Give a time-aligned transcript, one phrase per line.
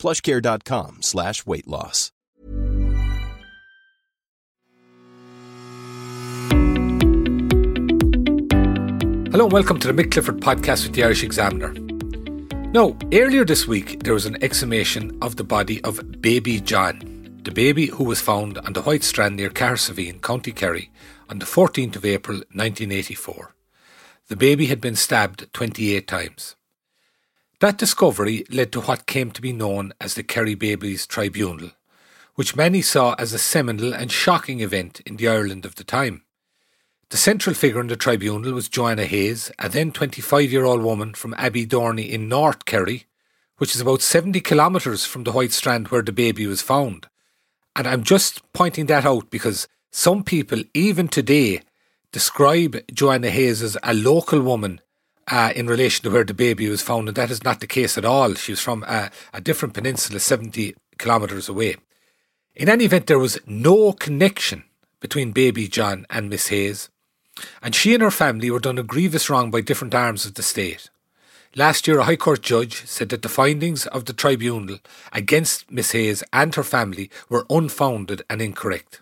[0.00, 2.10] plushcare.com slash weight loss.
[9.30, 11.72] Hello and welcome to the Mick Clifford podcast with the Irish Examiner.
[12.72, 17.52] Now, earlier this week there was an exhumation of the body of baby John, the
[17.52, 20.90] baby who was found on the White Strand near Cahersiveen, County Kerry,
[21.28, 23.54] on the 14th of April 1984.
[24.28, 26.56] The baby had been stabbed 28 times.
[27.60, 31.72] That discovery led to what came to be known as the Kerry Babies Tribunal,
[32.34, 36.24] which many saw as a seminal and shocking event in the Ireland of the time.
[37.10, 41.12] The central figure in the tribunal was Joanna Hayes, a then 25 year old woman
[41.12, 43.04] from Abbeydorney in North Kerry,
[43.58, 47.08] which is about 70 kilometres from the White Strand where the baby was found.
[47.76, 51.60] And I'm just pointing that out because some people, even today,
[52.10, 54.80] describe Joanna Hayes as a local woman
[55.30, 57.96] uh, in relation to where the baby was found, and that is not the case
[57.96, 58.34] at all.
[58.34, 61.76] She was from a, a different peninsula, 70 kilometres away.
[62.54, 64.64] In any event, there was no connection
[65.00, 66.90] between baby John and Miss Hayes,
[67.62, 70.42] and she and her family were done a grievous wrong by different arms of the
[70.42, 70.90] state.
[71.56, 74.78] Last year, a High Court judge said that the findings of the tribunal
[75.12, 79.00] against Miss Hayes and her family were unfounded and incorrect.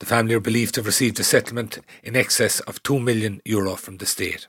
[0.00, 3.76] The family are believed to have received a settlement in excess of 2 million euro
[3.76, 4.46] from the state.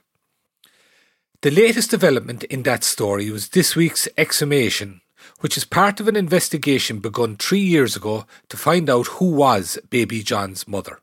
[1.42, 5.00] The latest development in that story was this week's exhumation,
[5.38, 9.78] which is part of an investigation begun three years ago to find out who was
[9.88, 11.00] baby John's mother.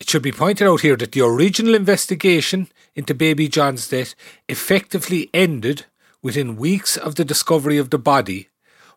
[0.00, 4.16] It should be pointed out here that the original investigation into baby John's death
[4.48, 5.86] effectively ended
[6.20, 8.48] within weeks of the discovery of the body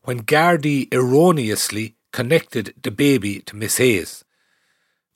[0.06, 4.25] when Gardaí erroneously connected the baby to Miss Hayes.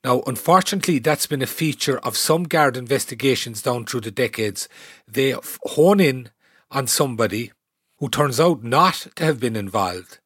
[0.03, 4.69] Now, unfortunately, that's been a feature of some Garda investigations down through the decades.
[5.05, 6.29] They hone in
[6.71, 7.51] on somebody
[7.97, 10.19] who turns out not to have been involved.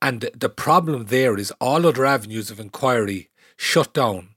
[0.00, 4.30] And the problem there is all other avenues of inquiry shut down.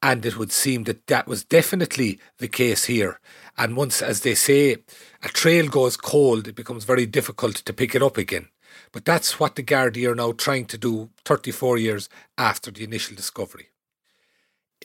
[0.00, 3.18] And it would seem that that was definitely the case here.
[3.58, 4.76] And once, as they say,
[5.24, 8.48] a trail goes cold, it becomes very difficult to pick it up again.
[8.92, 12.08] But that's what the Gardaí are now trying to do 34 years
[12.38, 13.69] after the initial discovery.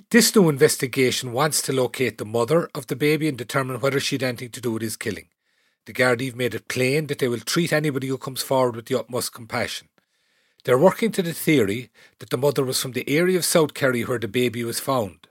[0.09, 4.15] This new investigation wants to locate the mother of the baby and determine whether she
[4.15, 5.29] had anything to do with his killing.
[5.85, 8.87] The Gardaí have made it plain that they will treat anybody who comes forward with
[8.87, 9.87] the utmost compassion.
[10.65, 14.01] They're working to the theory that the mother was from the area of South Kerry
[14.01, 15.27] where the baby was found.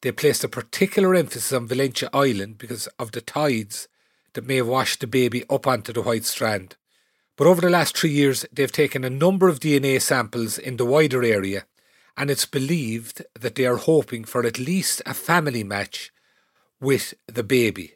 [0.00, 3.86] They placed a particular emphasis on Valentia Island because of the tides
[4.32, 6.76] that may have washed the baby up onto the White Strand.
[7.36, 10.86] But over the last three years, they've taken a number of DNA samples in the
[10.86, 11.66] wider area
[12.18, 16.10] and it's believed that they are hoping for at least a family match
[16.80, 17.94] with the baby.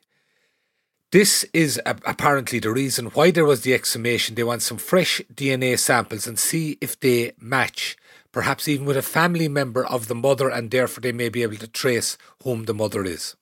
[1.11, 4.35] This is apparently the reason why there was the exhumation.
[4.35, 7.97] They want some fresh DNA samples and see if they match,
[8.31, 11.57] perhaps even with a family member of the mother, and therefore they may be able
[11.57, 13.37] to trace whom the mother is.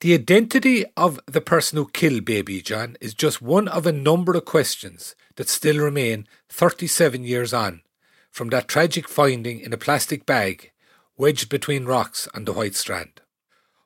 [0.00, 4.36] The identity of the person who killed baby John is just one of a number
[4.36, 7.80] of questions that still remain 37 years on
[8.38, 10.70] from that tragic finding in a plastic bag
[11.16, 13.20] wedged between rocks on the White Strand.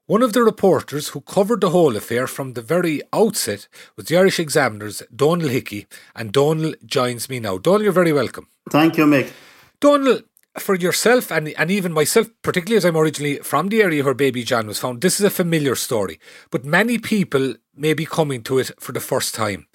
[0.04, 4.18] One of the reporters who covered the whole affair from the very outset was the
[4.18, 7.56] Irish Examiner's Donal Hickey, and Donal joins me now.
[7.56, 8.46] Donal, you're very welcome.
[8.68, 9.32] Thank you, Mick.
[9.80, 10.20] Donal,
[10.58, 14.44] for yourself and, and even myself, particularly as I'm originally from the area where baby
[14.44, 16.20] John was found, this is a familiar story,
[16.50, 19.66] but many people may be coming to it for the first time.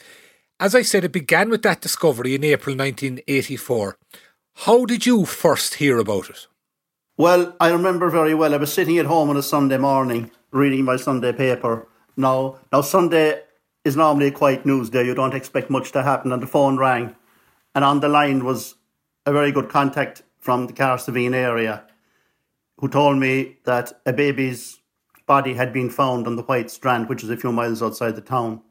[0.60, 3.98] As I said, it began with that discovery in April 1984.
[4.62, 6.48] How did you first hear about it?
[7.16, 8.56] Well, I remember very well.
[8.56, 11.88] I was sitting at home on a Sunday morning reading my Sunday paper.
[12.18, 13.44] Now, now Sunday
[13.86, 15.06] is normally a quiet news day.
[15.06, 16.32] You don't expect much to happen.
[16.32, 17.16] And the phone rang,
[17.76, 18.76] and on the line was
[19.28, 21.84] a very good contact from the Cahersiveen area,
[22.80, 24.80] who told me that a baby's
[25.28, 28.22] body had been found on the White Strand, which is a few miles outside the
[28.22, 28.62] town,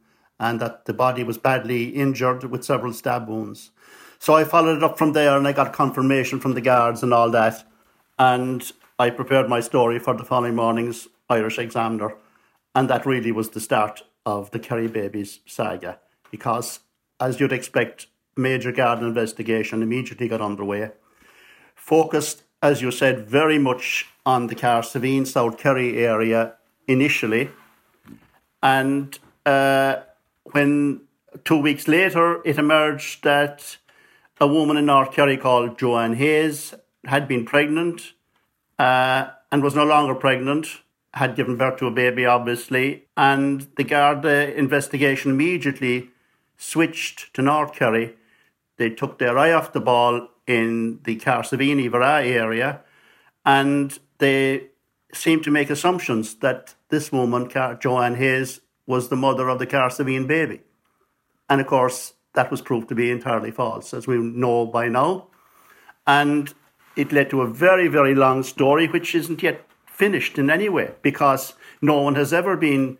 [0.40, 3.70] and that the body was badly injured with several stab wounds.
[4.18, 7.12] So I followed it up from there and I got confirmation from the guards and
[7.12, 7.64] all that.
[8.18, 12.14] And I prepared my story for the following morning's Irish Examiner.
[12.74, 15.98] And that really was the start of the Kerry Babies saga.
[16.30, 16.80] Because,
[17.20, 20.90] as you'd expect, major Garda investigation immediately got underway.
[21.74, 26.54] Focused, as you said, very much on the Cahersiveen, South Kerry area
[26.88, 27.50] initially.
[28.62, 29.96] And uh,
[30.52, 31.02] when
[31.44, 33.76] two weeks later it emerged that
[34.40, 36.74] a woman in North Kerry called Joanne Hayes
[37.04, 38.12] had been pregnant
[38.78, 40.66] uh, and was no longer pregnant,
[41.14, 46.10] had given birth to a baby, obviously, and the Garda investigation immediately
[46.58, 48.14] switched to North Kerry.
[48.76, 52.82] They took their eye off the ball in the Cahersiveen Iveragh area
[53.44, 54.68] and they
[55.14, 57.48] seemed to make assumptions that this woman,
[57.80, 60.60] Joanne Hayes, was the mother of the Cahersiveen baby.
[61.48, 65.26] And of course, that was proved to be entirely false, as we know by now.
[66.06, 66.54] And
[66.94, 70.92] it led to a very, very long story, which isn't yet finished in any way,
[71.02, 72.98] because no one has ever been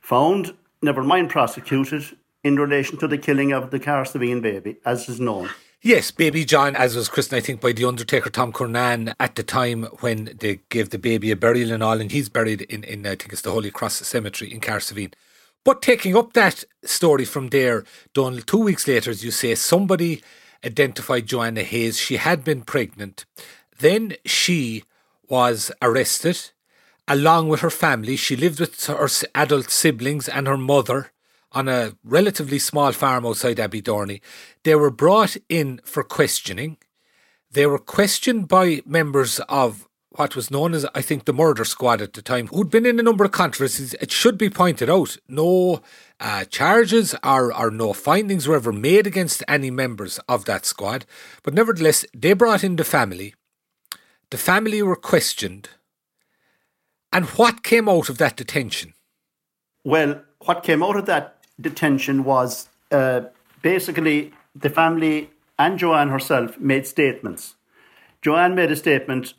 [0.00, 5.20] found, never mind prosecuted, in relation to the killing of the Cahersiveen baby, as is
[5.20, 5.50] known.
[5.82, 9.42] Yes, baby John, as was christened, I think, by the Undertaker Tom Curnan at the
[9.42, 13.06] time when they gave the baby a burial and all, and he's buried in, in
[13.06, 15.12] I think it's the Holy Cross Cemetery in Cahersiveen.
[15.64, 20.22] But taking up that story from there, Donal, two weeks later, as you say, somebody
[20.64, 21.98] identified Joanna Hayes.
[21.98, 23.24] She had been pregnant.
[23.78, 24.84] Then she
[25.28, 26.50] was arrested
[27.06, 28.16] along with her family.
[28.16, 31.12] She lived with her adult siblings and her mother
[31.52, 34.20] on a relatively small farm outside Abbeydorney.
[34.64, 36.78] They were brought in for questioning.
[37.50, 39.86] They were questioned by members of
[40.16, 42.98] what was known as, I think, the murder squad at the time, who'd been in
[43.00, 43.94] a number of controversies.
[43.94, 45.82] It should be pointed out, no
[46.20, 51.04] uh, charges or, or no findings were ever made against any members of that squad.
[51.42, 53.34] But nevertheless, they brought in the family.
[54.30, 55.68] The family were questioned.
[57.12, 58.94] And what came out of that detention?
[59.84, 63.22] Well, what came out of that detention was uh,
[63.62, 67.54] basically the family and Joanne herself made statements.
[68.22, 69.34] Joanne made a statement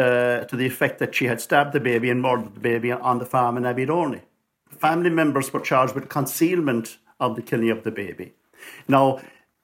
[0.00, 3.18] uh, to the effect that she had stabbed the baby and murdered the baby on
[3.18, 4.22] the farm in Abbeydorney.
[4.68, 8.32] Family members were charged with concealment of the killing of the baby.
[8.88, 9.20] Now,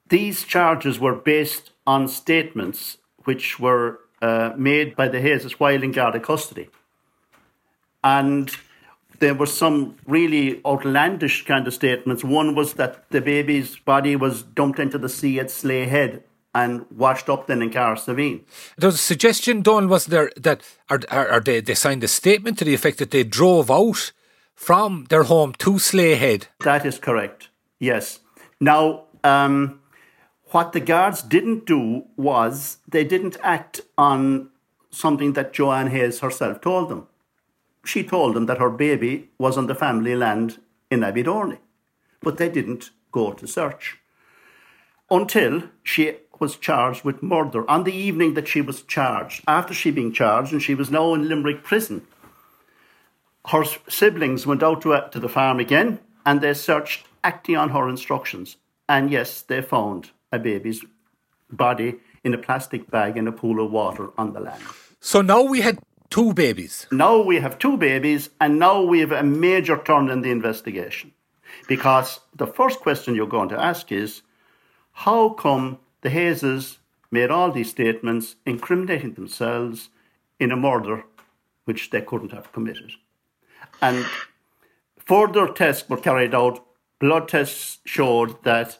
[0.08, 5.92] these charges were based on statements which were uh, made by the Hayes while in
[5.92, 6.68] Garda custody.
[8.04, 8.50] And
[9.18, 12.22] there were some really outlandish kind of statements.
[12.22, 16.22] One was that the baby's body was dumped into the sea at Slea Head
[16.56, 18.44] and washed up then in Cahersiveen.
[18.78, 22.58] There was a suggestion, Don, was there that are, are, they, they signed a statement
[22.58, 24.12] to the effect that they drove out
[24.54, 26.48] from their home to Slea Head?
[26.64, 27.48] That is correct,
[27.78, 28.20] yes.
[28.60, 29.80] Now, um,
[30.52, 34.50] what the guards didn't do was they didn't act on
[34.90, 37.06] something that Joanne Hayes herself told them
[37.86, 40.58] she told them that her baby was on the family land
[40.90, 41.58] in Abbeydorney,
[42.20, 43.98] but they didn't go to search.
[45.10, 49.44] Until she was charged with murder on the evening that she was charged.
[49.46, 52.06] After she being charged, and she was now in Limerick prison,
[53.48, 57.70] her siblings went out to, uh, to the farm again and they searched, acting on
[57.70, 58.56] her instructions.
[58.88, 60.84] And yes, they found a baby's
[61.50, 64.62] body in a plastic bag in a pool of water on the land.
[65.00, 65.78] So now we had
[66.10, 66.86] Two babies.
[66.92, 71.12] Now we have two babies, and now we have a major turn in the investigation.
[71.68, 74.22] Because the first question you're going to ask is
[74.92, 76.78] how come the Hayeses
[77.10, 79.90] made all these statements incriminating themselves
[80.38, 81.04] in a murder
[81.64, 82.92] which they couldn't have committed?
[83.80, 84.06] And
[84.98, 86.64] further tests were carried out.
[86.98, 88.78] Blood tests showed that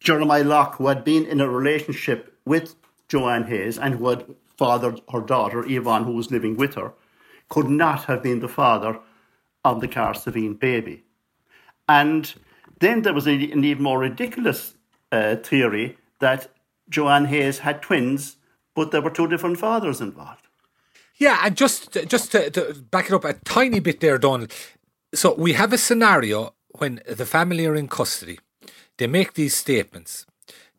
[0.00, 2.74] Jeremiah Locke, who had been in a relationship with
[3.08, 4.26] Joanne Hayes and who had
[4.58, 6.92] fathered her daughter, Yvonne, who was living with her,
[7.48, 9.00] could not have been the father
[9.64, 11.04] of the Cahersiveen baby.
[11.88, 12.32] And
[12.80, 14.74] then there was an even more ridiculous
[15.12, 16.50] uh, theory that
[16.88, 18.36] Joanne Hayes had twins,
[18.74, 20.46] but there were two different fathers involved.
[21.16, 24.48] Yeah, and just just to, to back it up a tiny bit there, Donal.
[25.14, 28.40] So we have a scenario when the family are in custody.
[28.98, 30.26] They make these statements.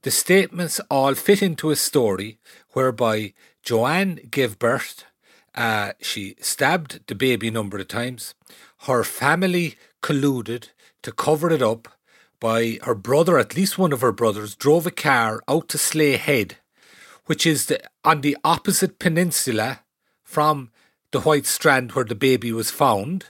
[0.01, 2.37] The statements all fit into a story
[2.73, 3.33] whereby
[3.63, 5.05] Joanne gave birth.
[5.55, 8.35] Uh, she stabbed the baby a number of times.
[8.79, 10.69] Her family colluded
[11.01, 11.87] to cover it up
[12.45, 16.15] by her brother, at least one of her brothers, drove a car out to Slea
[16.15, 16.57] Head,
[17.25, 19.79] which is the, on the opposite peninsula
[20.23, 20.69] from
[21.09, 23.25] the White Strand where the baby was found,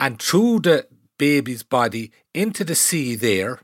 [0.00, 3.60] and threw the baby's body into the sea there,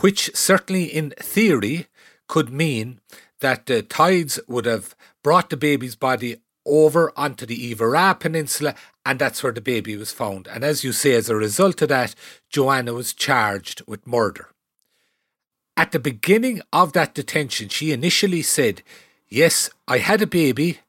[0.00, 1.86] which certainly in theory
[2.28, 3.00] could mean
[3.40, 9.18] that the tides would have brought the baby's body over onto the Iveragh Peninsula, and
[9.18, 10.46] that's where the baby was found.
[10.46, 12.14] And as you say, as a result of that,
[12.50, 14.48] Joanna was charged with murder.
[15.76, 18.82] at the beginning of that detention, she initially said,
[19.28, 20.80] Yes, I had a baby.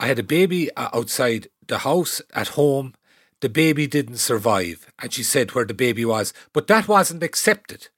[0.00, 2.94] I had a baby uh, outside the house at home.
[3.40, 4.90] The baby didn't survive.
[4.98, 6.32] And she said where the baby was.
[6.54, 7.88] But that wasn't accepted.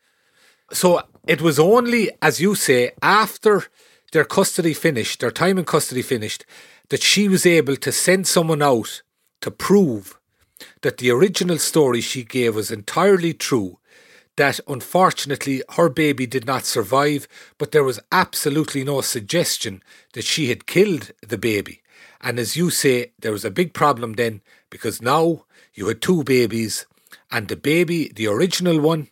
[0.73, 3.65] So it was only, as you say, after
[4.13, 6.45] their custody finished, their time in custody finished,
[6.91, 9.03] that she was able to send someone out
[9.41, 10.19] to prove
[10.83, 13.79] that the original story she gave was entirely true
[14.39, 17.27] that unfortunately her baby did not survive,
[17.59, 21.83] but there was absolutely no suggestion that she had killed the baby.
[22.21, 24.41] And as you say, there was a big problem then
[24.71, 26.87] because now you had two babies,
[27.33, 29.09] and the baby, the original one,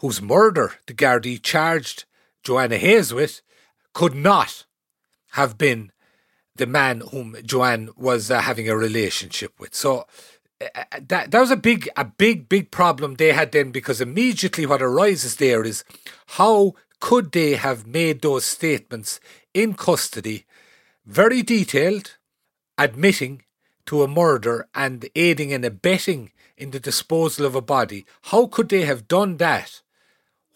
[0.00, 2.04] whose murder the Gardaí charged
[2.42, 3.40] Joanna Hayes with,
[3.94, 4.66] could not
[5.32, 5.90] have been
[6.58, 9.74] the man whom Joanne was uh, having a relationship with.
[9.74, 10.06] So
[10.58, 14.82] that that was a big a big big problem they had then because immediately what
[14.82, 15.84] arises there is
[16.38, 19.20] how could they have made those statements
[19.54, 20.46] in custody
[21.06, 22.16] very detailed
[22.76, 23.42] admitting
[23.86, 28.68] to a murder and aiding and abetting in the disposal of a body how could
[28.68, 29.80] they have done that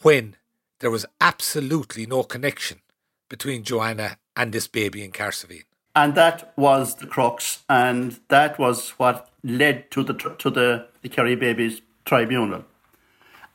[0.01, 0.35] when
[0.81, 2.81] there was absolutely no connection
[3.29, 5.63] between Joanna and this baby in Cahersiveen
[5.95, 11.09] and that was the crux, and that was what led to the to the, the
[11.09, 12.65] Kerry Babies Tribunal.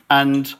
[0.10, 0.54] And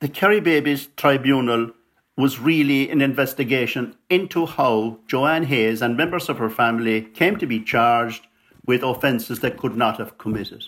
[0.00, 1.72] the Kerry Babies Tribunal
[2.16, 7.46] was really an investigation into how Joanne Hayes and members of her family came to
[7.46, 8.26] be charged
[8.66, 10.64] with offences they could not have committed.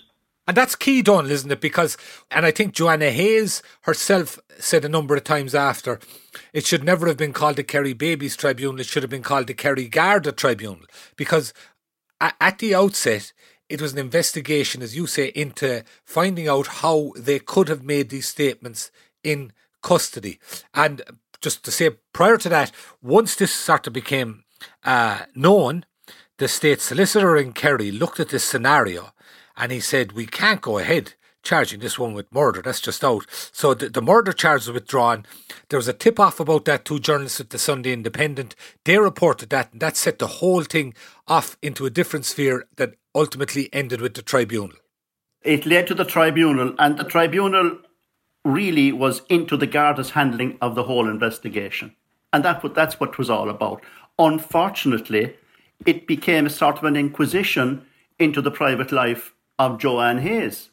[0.47, 1.59] And that's key, Donal, isn't it?
[1.59, 1.97] Because,
[2.29, 5.99] and I think Joanna Hayes herself said a number of times after,
[6.53, 9.47] it should never have been called the Kerry Babies Tribunal, it should have been called
[9.47, 10.85] the Kerry Garda Tribunal.
[11.15, 11.53] Because
[12.21, 13.33] at the outset,
[13.69, 18.09] it was an investigation, as you say, into finding out how they could have made
[18.09, 18.91] these statements
[19.23, 20.39] in custody.
[20.73, 21.01] And
[21.41, 22.71] just to say, prior to that,
[23.01, 24.43] once this sort of became
[24.83, 25.85] uh, known,
[26.37, 29.13] the state solicitor in Kerry looked at this scenario
[29.57, 31.13] and he said, We can't go ahead
[31.45, 32.61] charging this one with murder.
[32.61, 33.25] That's just out.
[33.29, 35.25] So the, the murder charge was withdrawn.
[35.69, 36.83] There was a tip off about that.
[36.83, 40.93] Two journalists at the Sunday Independent they reported that, and that set the whole thing
[41.27, 44.75] off into a different sphere that ultimately ended with the tribunal.
[45.43, 47.77] It led to the tribunal, and the tribunal
[48.43, 51.95] really was into the Garda's handling of the whole investigation,
[52.33, 53.81] and that that's what it was all about.
[54.17, 55.35] Unfortunately,
[55.85, 57.85] it became a sort of an inquisition
[58.17, 60.69] into the private life of Joanne Hayes.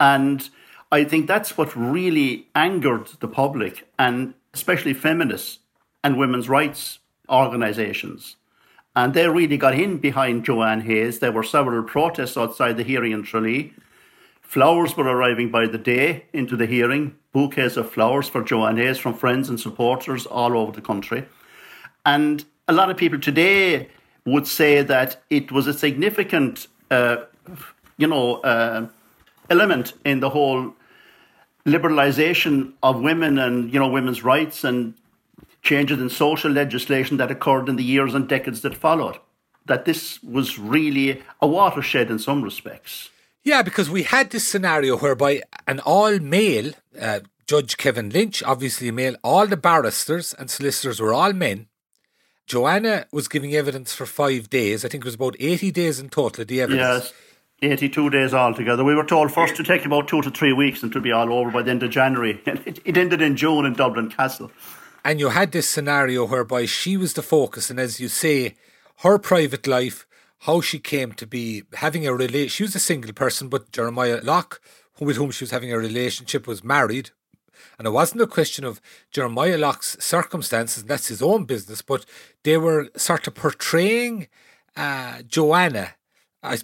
[0.00, 0.48] And
[0.90, 5.60] I think that's what really angered the public and especially feminists
[6.04, 8.36] and women's rights organizations.
[8.94, 11.20] And they really got in behind Joanne Hayes.
[11.20, 13.72] There were several protests outside the hearing in Tralee.
[14.42, 18.98] Flowers were arriving by the day into the hearing, bouquets of flowers for Joanne Hayes
[18.98, 21.24] from friends and supporters all over the country.
[22.04, 23.88] And a lot of people today
[24.26, 27.16] would say that it was a significant uh,
[27.96, 28.88] you know, uh,
[29.50, 30.74] element in the whole
[31.66, 34.94] liberalization of women and, you know, women's rights and
[35.62, 39.18] changes in social legislation that occurred in the years and decades that followed.
[39.66, 43.10] That this was really a watershed in some respects.
[43.44, 48.88] Yeah, because we had this scenario whereby an all male uh, Judge Kevin Lynch, obviously
[48.88, 51.66] a male, all the barristers and solicitors were all men.
[52.46, 54.84] Joanna was giving evidence for five days.
[54.84, 57.04] I think it was about 80 days in total, the evidence.
[57.04, 57.12] Yes.
[57.62, 58.82] 82 days altogether.
[58.82, 61.32] We were told first to take about two to three weeks and to be all
[61.32, 62.40] over by the end of January.
[62.46, 64.50] It, it ended in June in Dublin Castle.
[65.04, 68.54] And you had this scenario whereby she was the focus, and as you say,
[68.98, 70.06] her private life,
[70.40, 72.48] how she came to be having a relation.
[72.48, 74.60] She was a single person, but Jeremiah Locke,
[75.00, 77.10] with whom she was having a relationship, was married.
[77.78, 82.04] And it wasn't a question of Jeremiah Locke's circumstances, that's his own business, but
[82.44, 84.28] they were sort of portraying
[84.76, 85.94] uh, Joanna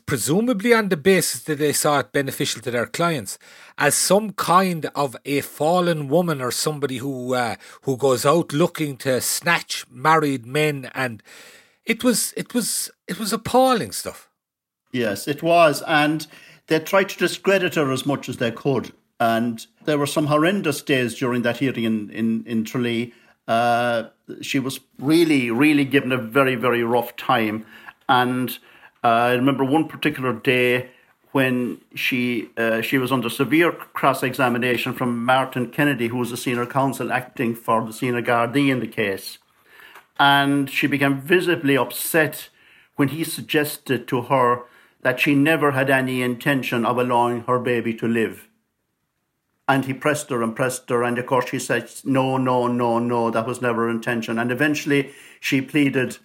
[0.06, 3.38] presumably on the basis that they saw it beneficial to their clients,
[3.76, 8.97] as some kind of a fallen woman or somebody who uh, who goes out looking
[8.99, 11.23] to snatch married men, and
[11.85, 14.28] it was it was it was appalling stuff.
[14.92, 16.26] Yes, it was, and
[16.66, 20.82] they tried to discredit her as much as they could, and there were some horrendous
[20.82, 23.14] days during that hearing in in, in Tralee.
[23.47, 24.11] Uh,
[24.42, 27.64] she was really, really given a very, very rough time,
[28.08, 28.58] and
[29.02, 30.90] I remember one particular day
[31.33, 36.37] when she uh, she was under severe cross examination from Martin Kennedy, who was the
[36.37, 39.38] senior counsel acting for the senior Gardaí in the case,
[40.19, 42.49] and she became visibly upset
[42.97, 44.64] when he suggested to her
[45.02, 48.49] that she never had any intention of allowing her baby to live.
[49.69, 51.05] And he pressed her and pressed her.
[51.05, 54.38] And of course, she said, No, no, no, no, that was never her intention.
[54.38, 56.19] And eventually, she pleaded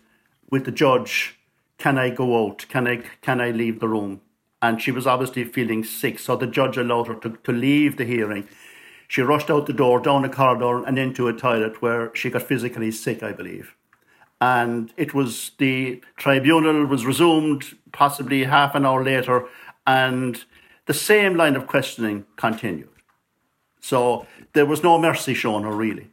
[0.50, 1.38] with the judge,
[1.78, 2.66] Can I go out?
[2.70, 4.22] Can I, can I leave the room?
[4.62, 6.20] And she was obviously feeling sick.
[6.20, 8.48] So the judge allowed her to, to leave the hearing.
[9.08, 12.44] She rushed out the door, down a corridor, and into a toilet where she got
[12.44, 13.76] physically sick, I believe.
[14.40, 19.46] And it was the tribunal was resumed possibly half an hour later,
[19.86, 20.44] and
[20.86, 22.90] the same line of questioning continued.
[23.80, 26.10] So there was no mercy shown her, really.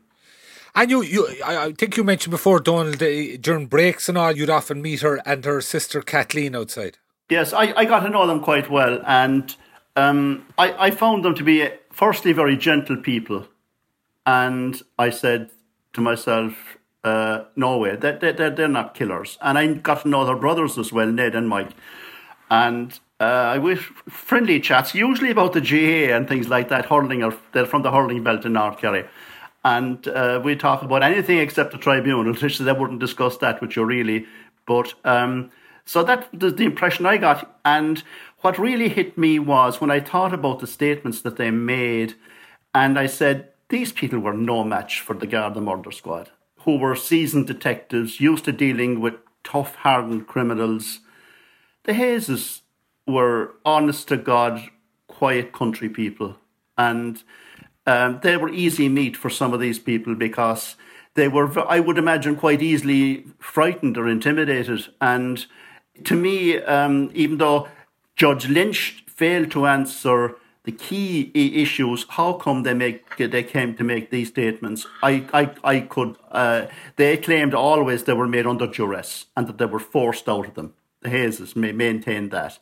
[0.75, 4.51] And you, you, I think you mentioned before, Donal, uh, during breaks and all, you'd
[4.51, 6.99] often meet her and her sister Kathleen outside.
[7.29, 9.55] Yes, I, I got to know them quite well, and
[9.97, 13.47] um, I, I found them to be, firstly, very gentle people.
[14.27, 15.51] And I said
[15.93, 16.55] to myself,
[17.03, 19.39] uh, no way, they, they, they're not killers.
[19.41, 21.71] And I got to know their brothers as well, Ned and Mike.
[22.51, 27.37] And uh, with friendly chats, usually about the GAA and things like that, hurling, or
[27.53, 29.05] they're from the hurling belt in North Kerry.
[29.63, 33.77] And uh, we talk about anything except the tribunal, which they wouldn't discuss that with
[33.77, 34.27] you really.
[34.67, 35.51] But um,
[35.85, 37.59] so that was the impression I got.
[37.65, 38.03] And
[38.41, 42.15] what really hit me was when I thought about the statements that they made,
[42.75, 46.97] and I said, these people were no match for the Garda murder squad, who were
[46.97, 49.15] seasoned detectives, used to dealing with
[49.45, 51.01] tough, hardened criminals.
[51.85, 52.61] The Hayeses
[53.07, 54.63] were honest to God,
[55.07, 56.37] quiet country people.
[56.77, 57.23] And
[57.91, 60.77] um, they were easy meat for some of these people because
[61.15, 64.87] they were, I would imagine, quite easily frightened or intimidated.
[65.01, 65.45] And
[66.05, 67.67] to me, um, even though
[68.15, 73.83] Judge Lynch failed to answer the key issues, how come they make they came to
[73.83, 74.87] make these statements?
[75.03, 76.17] I I, I could.
[76.31, 80.47] Uh, they claimed always they were made under duress and that they were forced out
[80.47, 80.75] of them.
[81.03, 82.61] The Hayeses maintained that.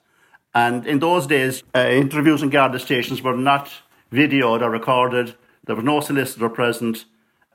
[0.55, 3.71] And in those days, uh, interviews in Garda stations were not
[4.13, 5.35] videoed or recorded.
[5.65, 7.05] There was no solicitor present.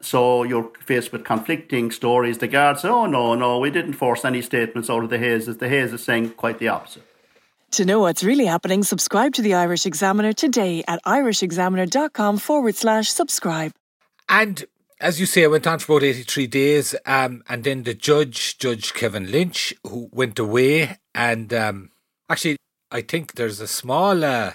[0.01, 2.39] So you're faced with conflicting stories.
[2.39, 5.59] The guards say, oh, no, no, we didn't force any statements out of the Hayeses.
[5.59, 7.03] The Hayes is saying quite the opposite.
[7.71, 13.09] To know what's really happening, subscribe to the Irish Examiner today at irishexaminer.com forward slash
[13.09, 13.71] subscribe.
[14.29, 14.65] And
[14.99, 16.95] as you say, it went on for about 83 days.
[17.05, 21.89] Um, and then the judge, Judge Kevin Lynch, who went away and um,
[22.29, 22.57] actually
[22.91, 24.53] I think there's a small, uh,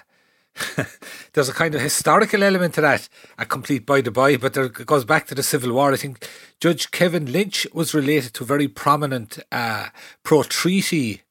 [1.33, 4.65] there's a kind of historical element to that, a complete by the by, but there,
[4.65, 5.93] it goes back to the Civil War.
[5.93, 6.27] I think
[6.61, 9.89] Judge Kevin Lynch was related to a very prominent uh,
[10.23, 11.23] pro treaty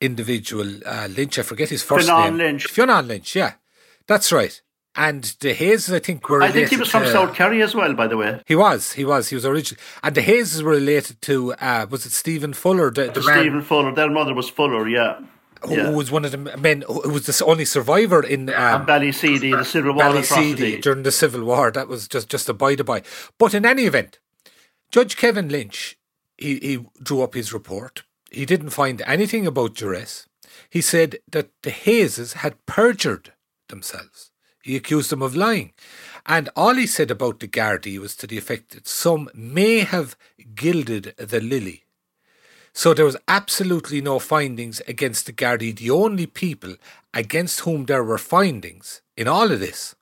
[0.00, 2.38] individual, uh, Lynch, I forget his first Fionn name.
[2.38, 2.66] Lynch.
[2.66, 3.54] Fionn Lynch, yeah.
[4.06, 4.60] That's right.
[4.96, 7.74] And the Hayes, I think, were I think he was from to, South Kerry as
[7.76, 8.40] well, by the way.
[8.46, 9.80] He was, he was, he was originally.
[10.02, 12.90] And the Hayes were related to, uh, was it Stephen Fuller?
[12.90, 13.94] The, the man- Stephen Fuller.
[13.94, 15.20] Their mother was Fuller, yeah.
[15.66, 15.90] Who, Yeah.
[15.90, 19.94] was one of the men who was the only survivor in um, Ballyseedy, the Civil
[19.94, 21.70] War Ballyseedy during the Civil War.
[21.70, 23.02] That was just just a by the by.
[23.38, 24.18] But in any event,
[24.90, 25.96] Judge Kevin Lynch
[26.40, 28.02] he, he drew up his report.
[28.30, 30.26] He didn't find anything about duress.
[30.70, 33.32] He said that the Hayeses had perjured
[33.68, 34.30] themselves.
[34.62, 35.72] He accused them of lying.
[36.26, 40.16] And all he said about the Gardaí was to the effect that some may have
[40.54, 41.84] gilded the lily.
[42.72, 45.76] So there was absolutely no findings against the Gardaí.
[45.76, 46.76] The only people
[47.12, 49.94] against whom there were findings in all of this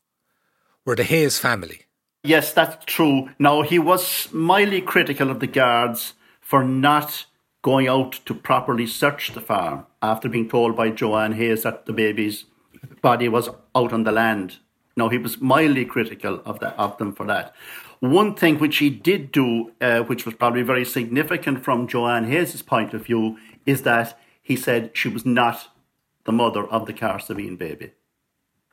[0.85, 1.83] were the Hayes family.
[2.25, 3.31] Yes, that's true.
[3.39, 7.27] Now, he was mildly critical of the guards for not
[7.63, 11.93] going out to properly search the farm after being told by Joanne Hayes that the
[11.93, 12.45] baby's
[13.03, 14.59] body was out on the land.
[14.97, 17.55] Now, he was mildly critical of, that, of them for that.
[18.01, 22.63] One thing which he did do, uh, which was probably very significant from Joanne Hayes'
[22.63, 25.69] point of view, is that he said she was not
[26.25, 27.93] the mother of the Cahersiveen baby.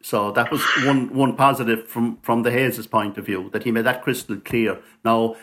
[0.02, 3.72] So that was one one positive from from the Hayes' point of view that he
[3.72, 4.80] made that crystal clear.
[5.04, 5.36] Now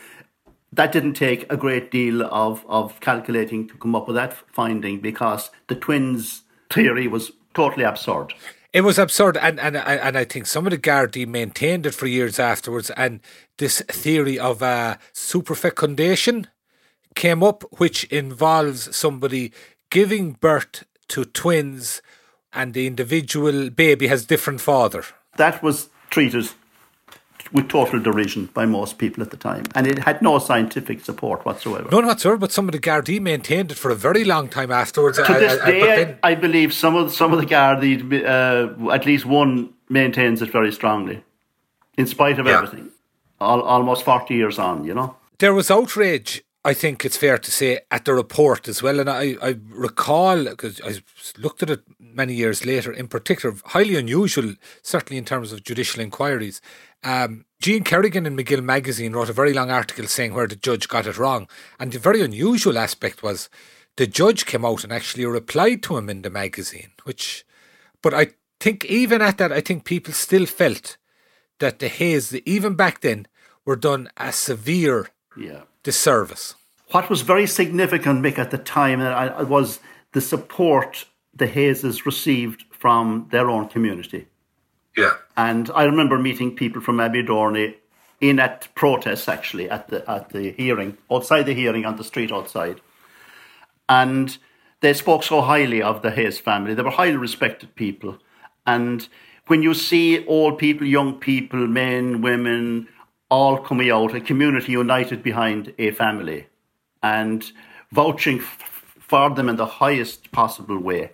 [0.73, 5.01] that didn't take a great deal of of calculating to come up with that finding
[5.01, 8.35] because the twins theory was totally absurd.
[8.73, 12.07] It was absurd, and and and I think some of the Gardaí maintained it for
[12.07, 12.91] years afterwards.
[12.91, 13.21] And
[13.59, 16.47] this theory of uh, superfecundation
[17.15, 19.53] came up, which involves somebody
[19.91, 22.01] giving birth to twins,
[22.53, 25.05] and the individual baby has different father.
[25.37, 26.49] That was treated
[27.53, 31.45] with total derision by most people at the time, and it had no scientific support
[31.45, 31.89] whatsoever.
[31.91, 35.19] None whatsoever, but some of the Gardaí maintained it for a very long time afterwards.
[35.19, 37.47] to Uh, this uh, uh, day, I, then- I believe some of some of the
[37.47, 41.23] Gardaí, uh, at least one, maintains it very strongly,
[41.99, 42.59] in spite of Yeah.
[42.59, 42.91] everything.
[43.41, 45.17] Al almost forty years on, you know.
[45.39, 49.01] there was outrage I think it's fair to say, at the report as well.
[49.01, 51.03] And I, I recall, because I
[51.37, 56.01] looked at it many years later, in particular, highly unusual, certainly in terms of judicial
[56.01, 56.61] inquiries.
[57.05, 60.89] Um, Gene Kerrigan in Magill magazine wrote a very long article saying where the judge
[60.89, 61.49] got it wrong.
[61.79, 63.49] And the very unusual aspect was
[63.97, 67.45] the judge came out and actually replied to him in the magazine, which,
[68.03, 68.29] but I
[68.61, 70.97] think even at that, I think people still felt
[71.59, 73.27] that the Hayes, even back then,
[73.65, 75.63] were done a severe yeah.
[75.83, 76.55] disservice.
[76.91, 79.01] What was very significant, Mick, at the time
[79.49, 79.81] was
[80.13, 84.27] the support the Hayeses received from their own community.
[84.97, 85.15] Yeah.
[85.37, 87.75] And I remember meeting people from Abbeydorney
[88.21, 92.31] in at protests actually at the at the hearing, outside the hearing on the street
[92.31, 92.81] outside.
[93.89, 94.37] And
[94.81, 96.75] they spoke so highly of the Hayes family.
[96.75, 98.19] They were highly respected people.
[98.67, 99.09] And
[99.47, 102.89] when you see old people, young people, men, women,
[103.29, 106.47] all coming out, a community united behind a family
[107.03, 107.51] and
[107.91, 111.13] vouching f- for them in the highest possible way.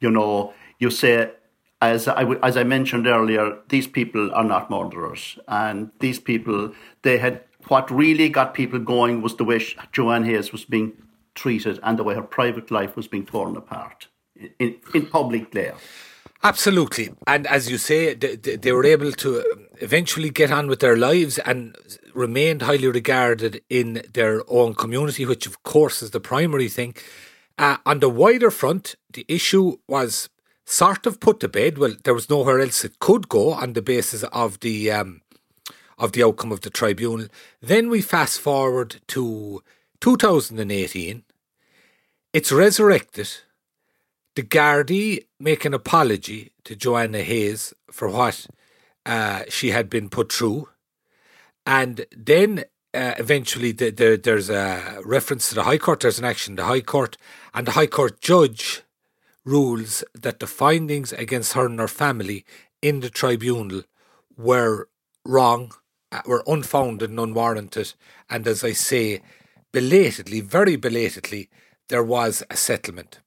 [0.00, 1.32] You know, you say,
[1.80, 5.38] as I, as I mentioned earlier, these people are not murderers.
[5.48, 10.52] And these people, they had, what really got people going was the way Joanne Hayes
[10.52, 10.92] was being
[11.34, 14.08] treated and the way her private life was being torn apart
[14.58, 15.74] in, in public there.
[16.42, 17.10] Absolutely.
[17.26, 19.44] And as you say, they, they, were able to
[19.80, 21.76] eventually get on with their lives and
[22.14, 26.94] remained highly regarded in their own community, which of course is the primary thing.
[27.58, 30.30] Uh, on the wider front, the issue was
[30.70, 31.78] sort of put to bed.
[31.78, 35.22] Well, there was nowhere else it could go on the basis of the um,
[35.98, 37.26] of the outcome of the tribunal.
[37.60, 39.62] Then we fast forward to
[40.00, 41.24] 2018.
[42.32, 43.28] It's resurrected
[44.36, 48.46] the Gardaí make an apology to Joanna Hayes for what
[49.04, 50.68] uh, she had been put through.
[51.66, 56.24] And then uh, eventually the, the, there's a reference to the High Court, there's an
[56.24, 57.16] action the High Court,
[57.52, 58.82] and the High Court judge
[59.50, 62.44] rules that the findings against her and her family
[62.80, 63.82] in the tribunal
[64.36, 64.88] were
[65.26, 65.72] wrong,
[66.12, 67.94] uh, were unfounded and unwarranted.
[68.28, 69.20] And as I say,
[69.72, 71.48] belatedly, very belatedly,
[71.88, 73.20] there was a settlement.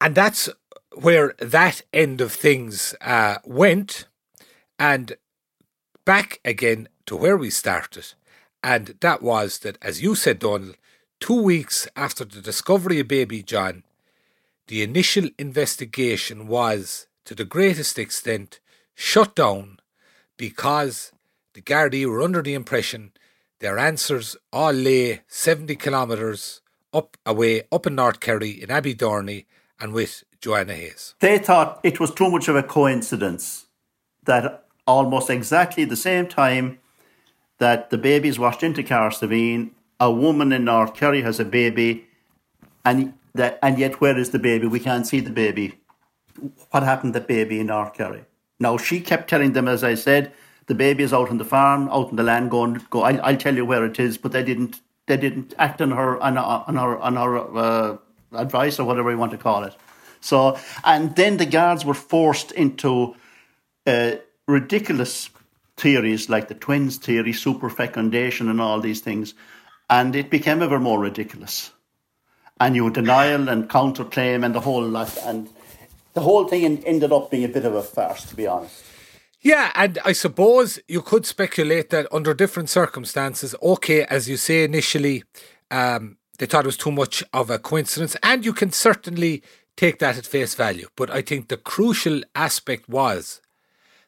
[0.00, 0.48] And that's
[0.94, 4.06] where that end of things uh, went.
[4.78, 5.16] And
[6.04, 8.14] back again to where we started.
[8.62, 10.74] And that was that, as you said, Donal,
[11.20, 13.82] two weeks after the discovery of baby John,
[14.68, 18.60] the initial investigation was, to the greatest extent,
[18.94, 19.80] shut down
[20.36, 21.12] because
[21.54, 23.12] the Gardaí were under the impression
[23.60, 26.60] their answers all lay 70 kilometres
[26.92, 29.46] up away, up in North Kerry, in Abbeydorney,
[29.80, 31.14] and with Joanna Hayes.
[31.20, 33.66] They thought it was too much of a coincidence
[34.24, 36.78] that almost exactly the same time
[37.58, 42.06] that the baby's washed into Cahersiveen, a woman in North Kerry has a baby,
[42.84, 44.66] and that and yet where is the baby?
[44.66, 45.78] We can't see the baby.
[46.70, 48.24] What happened to the baby in North Kerry?
[48.60, 50.32] Now she kept telling them, as I said,
[50.66, 52.50] the baby is out on the farm, out on the land.
[52.50, 53.02] Go.
[53.02, 54.18] I'll, I'll tell you where it is.
[54.18, 54.80] But they didn't.
[55.06, 57.96] They didn't act on her on, on her on her uh,
[58.32, 59.74] advice or whatever you want to call it.
[60.20, 63.16] So, and then the guards were forced into
[63.86, 65.30] uh, ridiculous
[65.78, 69.34] theories like the twins theory, superfecundation, and all these things,
[69.88, 71.72] and it became ever more ridiculous.
[72.60, 75.48] And your denial and counterclaim and the whole lot, and
[76.14, 78.84] the whole thing ended up being a bit of a farce, to be honest.
[79.40, 84.64] Yeah, and I suppose you could speculate that under different circumstances, okay, as you say
[84.64, 85.22] initially,
[85.70, 89.42] um, they thought it was too much of a coincidence, and you can certainly
[89.76, 90.88] take that at face value.
[90.96, 93.40] But I think the crucial aspect was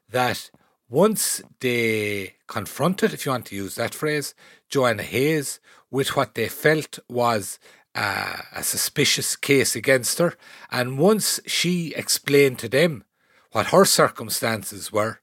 [0.09, 0.51] that
[0.89, 4.35] once they confronted, if you want to use that phrase,
[4.69, 5.61] Joanna Hayes
[5.93, 7.61] with what they felt was
[8.01, 10.35] a suspicious case against her,
[10.71, 13.05] and once she explained to them
[13.53, 15.21] what her circumstances were,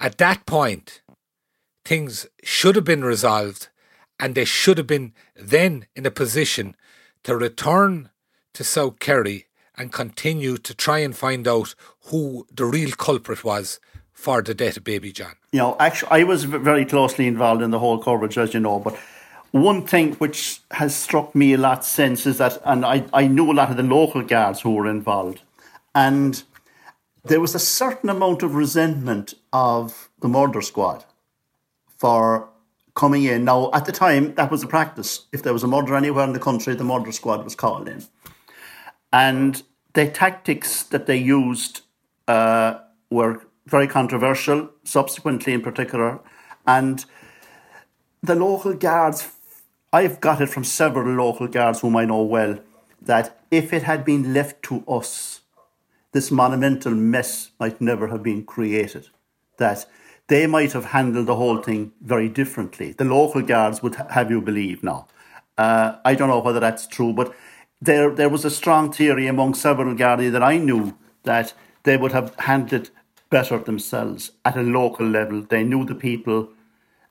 [0.00, 1.02] at that point,
[1.84, 3.68] things should have been resolved
[4.18, 6.74] and they should have been then in a position
[7.22, 8.10] to return
[8.54, 11.74] to South Kerry and continue to try and find out
[12.06, 13.78] who the real culprit was
[14.12, 15.34] for the death of baby John.
[15.52, 18.80] You know, actually, I was very closely involved in the whole coverage, as you know,
[18.80, 18.98] but
[19.50, 23.50] one thing which has struck me a lot since is that, and I, I knew
[23.50, 25.42] a lot of the local guards who were involved,
[25.94, 26.42] and
[27.24, 31.04] there was a certain amount of resentment of the murder squad
[31.96, 32.48] for
[32.94, 33.44] coming in.
[33.44, 35.26] Now, at the time, that was a practice.
[35.32, 38.04] If there was a murder anywhere in the country, the murder squad was called in.
[39.12, 39.62] And
[39.94, 41.82] the tactics that they used
[42.26, 42.80] uh,
[43.10, 46.20] were very controversial, subsequently in particular.
[46.66, 47.04] And
[48.22, 49.22] the local guards
[49.92, 52.58] I've got it from several local guards whom I know well
[53.00, 55.40] that if it had been left to us,
[56.12, 59.08] this monumental mess might never have been created.
[59.56, 59.86] That
[60.26, 62.92] they might have handled the whole thing very differently.
[62.92, 65.08] The local guards would have you believe now.
[65.56, 67.34] Uh, I don't know whether that's true, but
[67.80, 72.12] there there was a strong theory among several Gardaí that I knew that they would
[72.12, 72.90] have handled
[73.30, 75.42] better themselves at a local level.
[75.42, 76.50] They knew the people.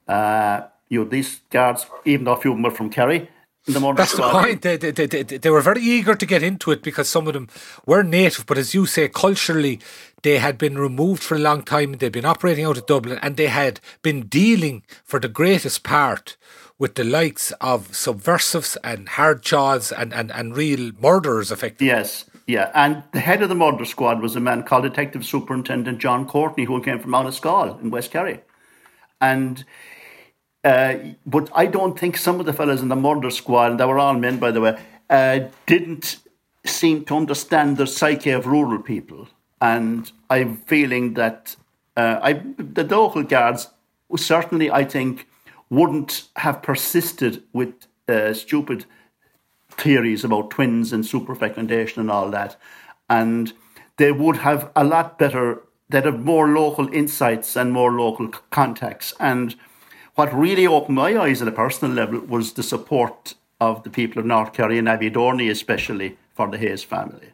[0.08, 3.30] Uh, you guards, even though a few of them were from Kerry,
[3.68, 4.62] the That's the point.
[4.62, 7.50] They, they, they, they, were very eager to get into it because some of them
[7.86, 9.82] were native, but as you say, culturally,
[10.24, 11.92] they had been removed for a long time.
[11.94, 16.38] They'd been operating out of Dublin and they had been dealing for the greatest part
[16.80, 21.88] with the likes of subversives and hard jaws and, and, and real murderers, effectively.
[21.88, 22.72] Yes, yeah.
[22.74, 26.64] And the head of the murder squad was a man called Detective Superintendent John Courtney,
[26.64, 27.28] who came from Mount
[27.82, 28.42] in West Kerry.
[29.20, 29.66] And
[30.68, 33.86] uh, but I don't think some of the fellas in the murder squad, and they
[33.86, 34.78] were all men, by the way,
[35.10, 36.18] uh, didn't
[36.66, 39.30] seem to understand the psyche of rural people.
[39.62, 41.56] And I'm feeling that
[41.96, 43.70] uh, I, the local guards
[44.18, 45.26] certainly, I think,
[45.70, 47.74] wouldn't have persisted with
[48.10, 48.84] uh, stupid
[49.72, 52.58] theories about twins and superfecundation and all that.
[53.10, 53.54] And
[53.96, 59.14] they would have a lot better, they'd have more local insights and more local contacts.
[59.18, 59.56] And
[60.18, 64.20] what really opened my eyes at a personal level was the support of the people
[64.20, 65.12] of North Kerry and Abbey
[65.50, 67.30] especially for the Hayes family.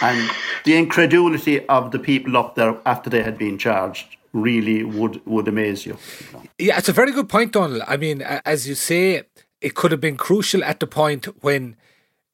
[0.00, 0.30] And
[0.64, 5.48] the incredulity of the people up there after they had been charged really would, would
[5.48, 5.98] amaze you.
[6.58, 7.82] Yeah, it's a very good point, Donal.
[7.86, 9.24] I mean, as you say,
[9.60, 11.76] it could have been crucial at the point when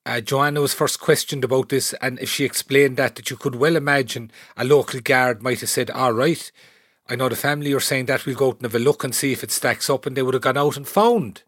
[0.06, 3.56] uh, Joanna was first questioned about this, and if she explained that, that you could
[3.56, 6.50] well imagine a local guard might have said, "All right,
[7.10, 9.12] I know the family are saying that we'll go out and have a look and
[9.12, 11.42] see if it stacks up, and they would have gone out and found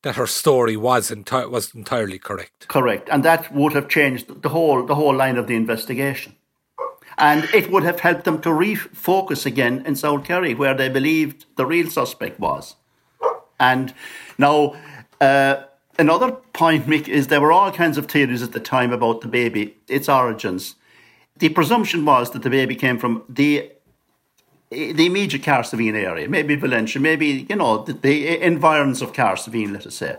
[0.00, 2.66] that her story was enti- was entirely correct.
[2.68, 6.34] Correct, and that would have changed the whole the whole line of the investigation,
[7.18, 11.44] and it would have helped them to refocus again in South Kerry, where they believed
[11.56, 12.76] the real suspect was.
[13.60, 13.92] And
[14.38, 14.74] now,
[15.20, 15.64] uh,
[15.98, 19.28] another point, Mick, is there were all kinds of theories at the time about the
[19.28, 20.74] baby, its origins.
[21.38, 23.70] The presumption was that the baby came from the
[24.72, 29.86] the immediate Cahersiveen area, maybe Valentia, maybe, you know, the, the environs of Cahersiveen, let
[29.86, 30.16] us say.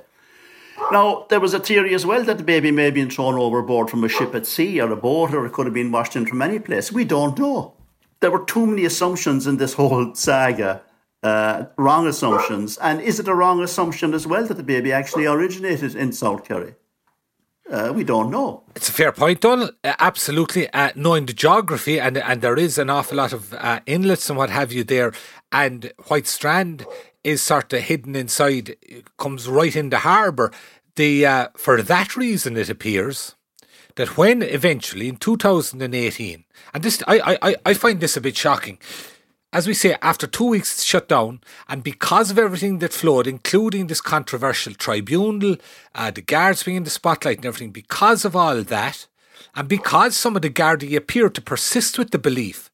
[0.91, 3.89] Now, there was a theory as well that the baby may have been thrown overboard
[3.89, 6.25] from a ship at sea or a boat, or it could have been washed in
[6.25, 6.91] from any place.
[6.91, 7.73] We don't know.
[8.19, 10.81] There were too many assumptions in this whole saga,
[11.21, 12.77] uh, wrong assumptions.
[12.77, 16.43] And is it a wrong assumption as well that the baby actually originated in South
[16.45, 16.75] Kerry?
[17.69, 18.63] Uh, we don't know.
[18.75, 19.71] It's a fair point, Donal.
[19.83, 20.69] Uh, absolutely.
[20.73, 24.37] Uh, knowing the geography, and and there is an awful lot of uh, inlets and
[24.37, 25.13] what have you there,
[25.51, 26.85] and White Strand
[27.23, 28.75] is sort of hidden inside,
[29.17, 30.51] comes right in the harbour.
[30.95, 33.35] The uh, for that reason, it appears
[33.95, 38.77] that when eventually in 2018, and this I I I find this a bit shocking
[39.53, 41.39] as we say, after two weeks shut down,
[41.69, 45.57] and because of everything that flowed, including this controversial tribunal,
[45.93, 49.05] uh, the guards being in the spotlight and everything, because of all that,
[49.55, 52.71] and because some of the Gardaí appeared to persist with the belief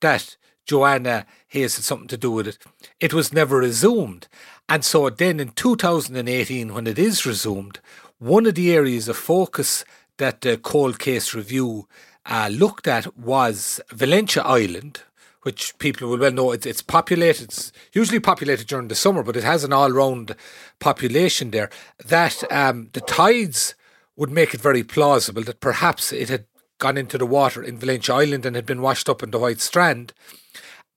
[0.00, 2.58] that Joanna Hayes had something to do with it,
[2.98, 4.26] it was never resumed.
[4.68, 7.78] And so then in 2018, when it is resumed,
[8.18, 9.84] one of the areas of focus
[10.16, 11.86] that the cold case review
[12.26, 15.02] uh, looked at was Valentia Island,
[15.42, 19.36] which people will well know it's, it's populated, it's usually populated during the summer, but
[19.36, 20.34] it has an all round
[20.78, 21.70] population there,
[22.04, 23.74] that um, the tides
[24.16, 26.44] would make it very plausible that perhaps it had
[26.78, 29.60] gone into the water in Valentia Island and had been washed up in the White
[29.60, 30.12] Strand.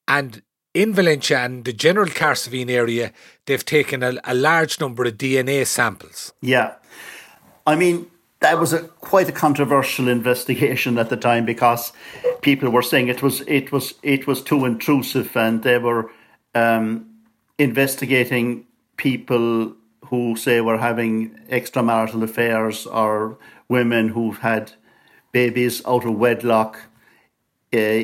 [0.07, 0.41] And
[0.73, 3.11] in Valentia and the general Cahersiveen area,
[3.45, 6.33] they've taken a, a large number of DNA samples.
[6.41, 6.75] Yeah.
[7.65, 8.10] I mean,
[8.41, 11.93] that was a quite a controversial investigation at the time because
[12.41, 16.11] people were saying it was it was it was too intrusive and they were
[16.53, 17.05] um,
[17.57, 18.65] investigating
[18.97, 19.73] people
[20.05, 23.37] who say were having extramarital affairs or
[23.69, 24.73] women who've had
[25.31, 26.77] babies out of wedlock,
[27.73, 28.03] uh,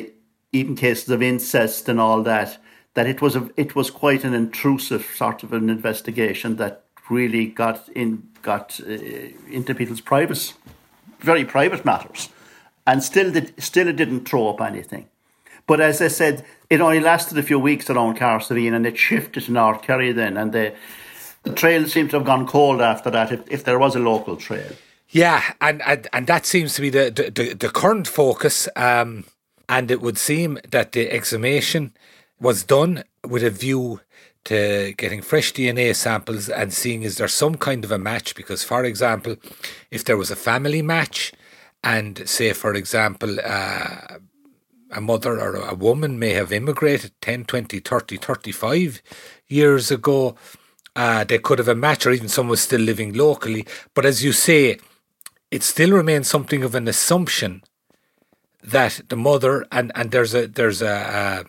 [0.52, 2.58] even cases of incest and all that.
[2.94, 7.46] That it was a it was quite an intrusive sort of an investigation that really
[7.46, 8.92] got in got uh,
[9.50, 10.54] into people's private,
[11.20, 12.28] very private matters,
[12.86, 15.08] and still did, still it didn't throw up anything.
[15.66, 19.44] But as I said, it only lasted a few weeks around Cahersiveen, and it shifted
[19.44, 20.74] to North Kerry then, and the
[21.44, 23.32] the trail seemed to have gone cold after that.
[23.32, 24.72] If, if there was a local trail.
[25.10, 28.68] Yeah, and, and and that seems to be the the, the current focus.
[28.76, 29.24] Um,
[29.68, 31.92] and it would seem that the exhumation
[32.40, 34.00] was done with a view
[34.48, 38.34] to getting fresh DNA samples and seeing is there some kind of a match.
[38.34, 39.36] Because, for example,
[39.90, 41.32] if there was a family match,
[41.84, 44.18] and say, for example, uh,
[44.90, 49.02] a mother or a woman may have immigrated 10, 20, 30, 35
[49.46, 50.34] years ago,
[50.96, 53.66] uh, they could have a match, or even someone still living locally.
[53.94, 54.78] But as you say,
[55.50, 57.62] it still remains something of an assumption
[58.62, 61.44] that the mother and and there's a there's a uh,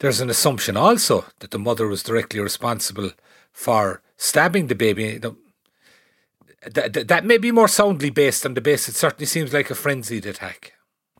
[0.00, 3.12] there's an assumption also that the mother was directly responsible
[3.52, 5.18] for stabbing the baby.
[5.18, 5.34] That,
[6.74, 8.88] that, that may be more soundly based on the base.
[8.88, 10.72] It certainly seems like a frenzied attack.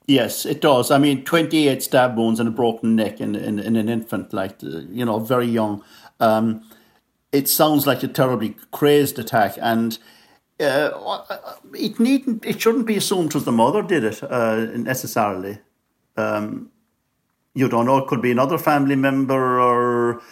[0.06, 0.90] Yes, it does.
[0.90, 4.60] I mean, 28 stab wounds and a broken neck in, in, in an infant, like,
[4.62, 5.84] you know, very young.
[6.18, 6.62] Um,
[7.32, 9.54] it sounds like a terribly crazed attack.
[9.60, 9.98] And
[10.58, 11.20] uh,
[11.74, 15.58] it needn't, it shouldn't be assumed was the mother did it uh, necessarily.
[16.16, 16.70] Um,
[17.54, 19.60] you don't know; it could be another family member.
[19.60, 20.22] Or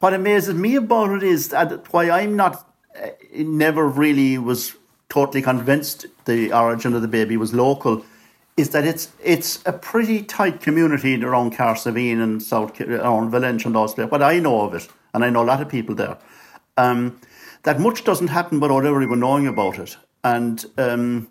[0.00, 4.74] what amazes me about it is that why I'm not, uh, never really was
[5.08, 8.04] totally convinced the origin of the baby was local.
[8.56, 13.74] Is that it's it's a pretty tight community around Cahersiveen and South around Valentia and
[13.74, 14.10] those places.
[14.10, 16.18] But I know of it, and I know a lot of people there.
[16.76, 17.20] Um,
[17.62, 19.96] that much doesn't happen without everyone knowing about it.
[20.24, 21.28] And um,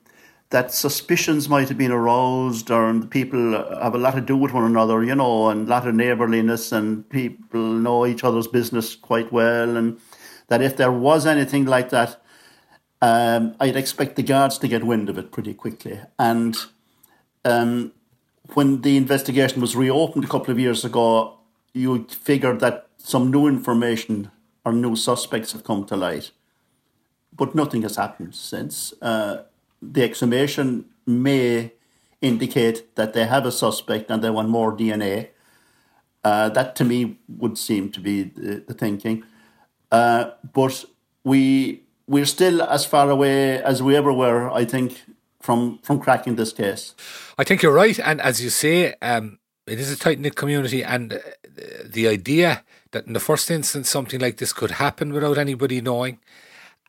[0.50, 4.64] that suspicions might have been aroused, or people have a lot to do with one
[4.64, 9.32] another, you know, and a lot of neighbourliness, and people know each other's business quite
[9.32, 9.76] well.
[9.76, 10.00] And
[10.48, 12.22] that if there was anything like that,
[13.02, 16.00] um, I'd expect the guards to get wind of it pretty quickly.
[16.18, 16.56] And
[17.44, 17.92] um,
[18.54, 21.40] when the investigation was reopened a couple of years ago,
[21.74, 24.32] you figured that some new information
[24.64, 26.32] or new suspects have come to light.
[27.36, 28.94] But nothing has happened since.
[29.02, 29.44] Uh,
[29.82, 31.74] the exhumation may
[32.22, 35.30] indicate that they have a suspect and they want more DNA.
[36.24, 39.24] Uh, that to me would seem to be the, the thinking.
[39.92, 40.84] Uh, but
[41.24, 45.04] we we're still as far away as we ever were, I think,
[45.42, 46.96] from from cracking this case.
[47.38, 50.84] I think you're right, and as you say, um, it is a tight knit community,
[50.84, 51.20] and uh,
[51.86, 56.20] the idea that in the first instance something like this could happen without anybody knowing,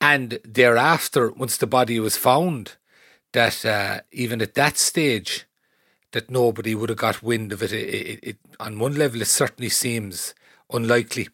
[0.00, 2.76] and thereafter, once the body was found,
[3.32, 5.46] that uh, even at that stage,
[6.12, 7.72] that nobody would have got wind of it.
[7.72, 8.37] It, it, it.
[8.61, 10.34] On one level, it certainly seems
[10.72, 11.28] unlikely.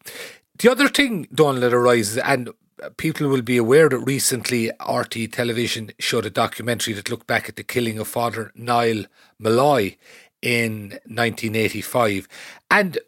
[0.57, 2.49] The other thing, Donal, that arises, and
[2.97, 7.55] people will be aware that recently RT television showed a documentary that looked back at
[7.55, 9.05] the killing of Father Niall
[9.39, 9.95] Molloy
[10.41, 12.27] in 1985.
[12.69, 12.99] And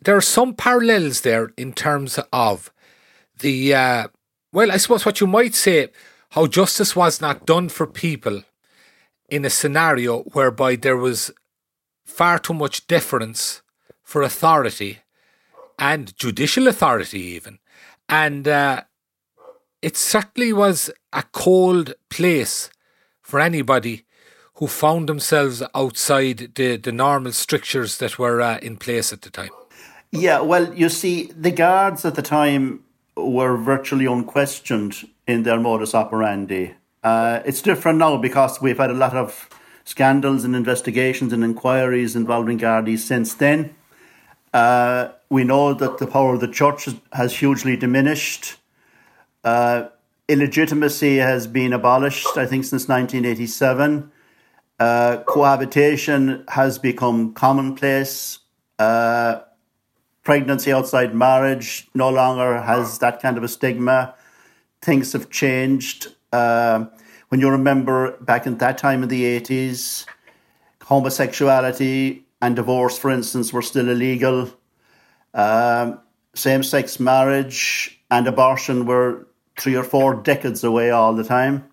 [0.00, 2.72] there are some parallels there in terms of
[3.38, 4.08] the, uh,
[4.56, 5.88] well, I suppose what you might say,
[6.30, 8.42] how justice was not done for people
[9.28, 11.30] in a scenario whereby there was
[12.06, 13.60] far too much deference
[14.02, 15.00] for authority
[15.78, 17.58] and judicial authority, even.
[18.08, 18.84] And uh,
[19.82, 22.70] it certainly was a cold place
[23.20, 24.06] for anybody
[24.54, 29.28] who found themselves outside the, the normal strictures that were uh, in place at the
[29.28, 29.50] time.
[30.12, 32.85] Yeah, well, you see, the guards at the time
[33.16, 36.74] were virtually unquestioned in their modus operandi.
[37.02, 39.48] Uh, it's different now because we've had a lot of
[39.84, 43.74] scandals and investigations and inquiries involving Gardaí since then.
[44.52, 48.56] Uh, we know that the power of the church has hugely diminished.
[49.44, 49.88] Uh,
[50.28, 54.10] illegitimacy has been abolished, I think, since 1987.
[54.78, 58.40] Uh, cohabitation has become commonplace.
[58.78, 59.40] Uh,
[60.26, 64.12] pregnancy outside marriage no longer has that kind of a stigma.
[64.82, 66.08] Things have changed.
[66.32, 66.86] Uh,
[67.28, 70.04] when you remember back in that time in the 80s,
[70.82, 74.50] homosexuality and divorce, for instance, were still illegal.
[75.32, 76.00] Um,
[76.34, 81.70] Same sex marriage and abortion were three or four decades away all the time.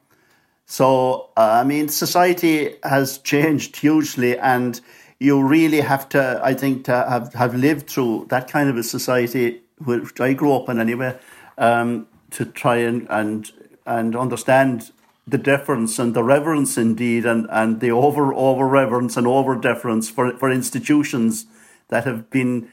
[0.68, 4.80] So, uh, I mean, society has changed hugely, and
[5.24, 8.84] you really have to, I think, to have, have lived through that kind of a
[8.84, 11.18] society, which I grew up in anyway,
[11.58, 13.50] um, to try and, and,
[13.86, 14.92] and understand
[15.26, 20.10] the difference and the reverence indeed, and, and the over over reverence and over deference
[20.10, 21.46] for, for institutions
[21.88, 22.68] that have been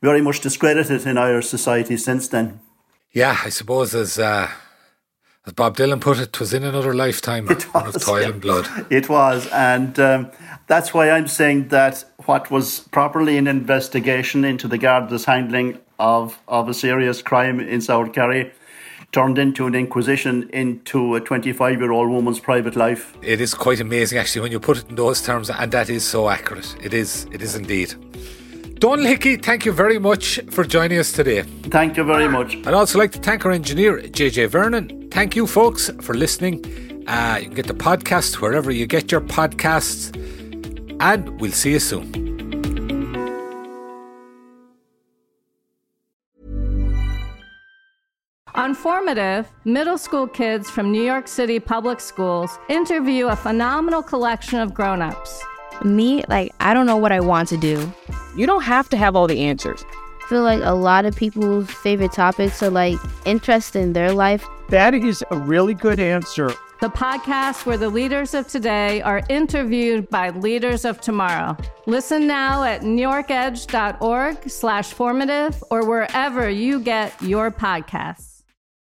[0.00, 2.58] very much discredited in Irish society since then.
[3.12, 4.48] Yeah, I suppose as uh,
[5.46, 8.28] as Bob Dylan put it, "Twas in another lifetime it was, of toil yeah.
[8.28, 10.30] and blood." It was, and um,
[10.66, 16.38] that's why I'm saying that what was properly an investigation into the Garda's handling of
[16.48, 18.52] of a serious crime in South Kerry
[19.12, 23.14] turned into an inquisition into a 25 year old woman's private life.
[23.22, 26.04] It is quite amazing, actually, when you put it in those terms, and that is
[26.04, 26.74] so accurate.
[26.82, 27.26] It is.
[27.30, 27.94] It is indeed.
[28.82, 31.42] Donal Hickey, thank you very much for joining us today.
[31.42, 32.56] Thank you very much.
[32.66, 35.08] I'd also like to thank our engineer, JJ Vernon.
[35.08, 37.04] Thank you, folks, for listening.
[37.06, 40.10] Uh, you can get the podcast wherever you get your podcasts,
[41.00, 42.10] and we'll see you soon.
[48.56, 54.58] On Formative, middle school kids from New York City public schools interview a phenomenal collection
[54.58, 55.44] of grown-ups.
[55.84, 57.92] Me, like, I don't know what I want to do.
[58.36, 59.84] You don't have to have all the answers.
[60.22, 64.46] I feel like a lot of people's favorite topics are like interest in their life.
[64.68, 66.48] That is a really good answer.
[66.80, 71.56] The podcast where the leaders of today are interviewed by leaders of tomorrow.
[71.86, 78.31] Listen now at newyorkedge.org slash formative or wherever you get your podcasts.